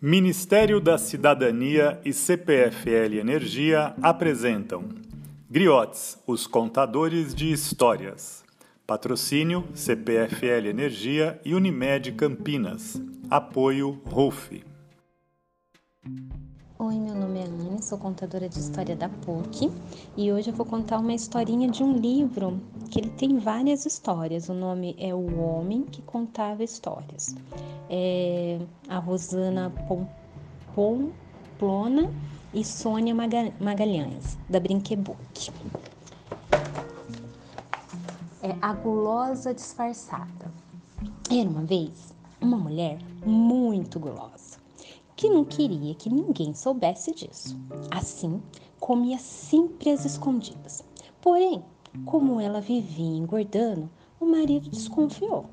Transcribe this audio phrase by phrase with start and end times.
[0.00, 4.84] Ministério da Cidadania e CPFL Energia apresentam
[5.50, 8.44] Griotes, os contadores de histórias.
[8.86, 13.00] Patrocínio CPFL Energia e Unimed Campinas.
[13.30, 14.62] Apoio RUF.
[16.78, 19.70] Oi, meu nome é Anne, sou contadora de história da PUC
[20.18, 22.60] e hoje eu vou contar uma historinha de um livro
[22.94, 24.48] que ele tem várias histórias.
[24.48, 27.34] O nome é O Homem que Contava Histórias.
[27.90, 29.72] É a Rosana
[30.76, 32.08] Pomplona
[32.52, 35.50] e Sônia Magalhães, da Brinquebook.
[38.40, 40.52] É A Gulosa Disfarçada.
[41.28, 44.60] Era uma vez uma mulher muito gulosa
[45.16, 47.58] que não queria que ninguém soubesse disso.
[47.90, 48.40] Assim,
[48.78, 50.84] comia sempre às escondidas.
[51.20, 51.64] Porém,
[52.04, 53.88] como ela vivia engordando,
[54.20, 55.46] o marido desconfiou.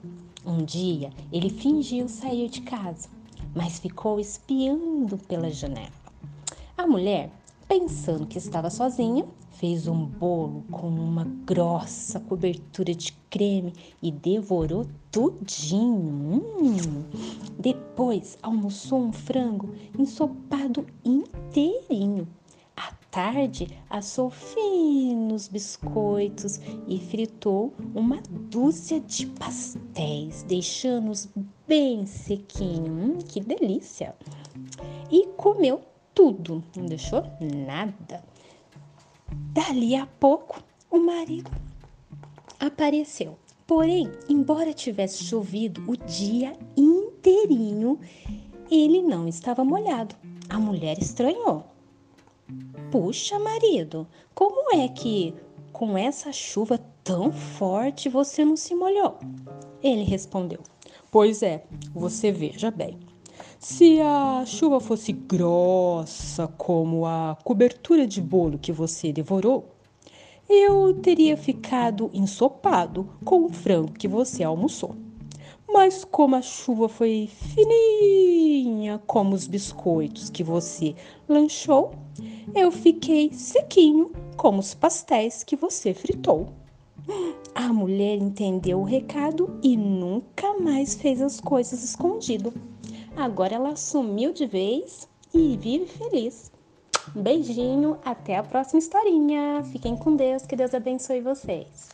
[0.45, 3.09] Um dia, ele fingiu sair de casa,
[3.55, 5.91] mas ficou espiando pela janela.
[6.77, 7.31] A mulher,
[7.67, 14.87] pensando que estava sozinha, fez um bolo com uma grossa cobertura de creme e devorou
[15.11, 16.43] tudinho.
[16.59, 17.03] Hum.
[17.59, 22.27] Depois almoçou um frango ensopado inteirinho.
[23.11, 31.27] Tarde assou finos biscoitos e fritou uma dúzia de pastéis, deixando-os
[31.67, 32.87] bem sequinhos.
[32.87, 34.15] Hum, que delícia!
[35.11, 35.81] E comeu
[36.15, 37.21] tudo, não deixou
[37.67, 38.23] nada.
[39.53, 41.51] Dali a pouco, o marido
[42.57, 43.37] apareceu.
[43.67, 47.99] Porém, embora tivesse chovido o dia inteirinho,
[48.69, 50.15] ele não estava molhado.
[50.47, 51.70] A mulher estranhou.
[52.91, 55.33] Puxa, marido, como é que
[55.71, 59.17] com essa chuva tão forte você não se molhou?
[59.81, 60.59] Ele respondeu:
[61.09, 62.99] Pois é, você veja bem.
[63.57, 69.69] Se a chuva fosse grossa como a cobertura de bolo que você devorou,
[70.49, 74.97] eu teria ficado ensopado com o frango que você almoçou.
[75.73, 80.95] Mas como a chuva foi fininha como os biscoitos que você
[81.29, 81.93] lanchou,
[82.53, 86.49] eu fiquei sequinho como os pastéis que você fritou.
[87.55, 92.53] A mulher entendeu o recado e nunca mais fez as coisas escondido.
[93.15, 96.51] Agora ela sumiu de vez e vive feliz.
[97.15, 99.63] Beijinho, até a próxima historinha.
[99.71, 101.89] Fiquem com Deus, que Deus abençoe vocês.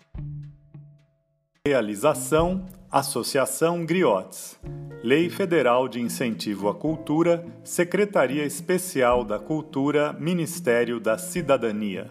[1.65, 4.57] Realização Associação Griotes.
[5.03, 12.09] Lei Federal de Incentivo à Cultura, Secretaria Especial da Cultura, Ministério da Cidadania.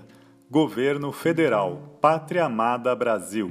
[0.50, 3.50] Governo Federal, Pátria Amada Brasil.